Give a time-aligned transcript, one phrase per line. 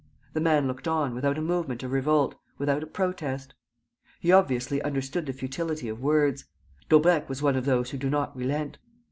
[0.33, 3.53] The man looked on, without a movement of revolt, without a protest.
[4.19, 6.45] He obviously understood the futility of words.
[6.89, 8.79] Daubrecq was one of those who do not relent.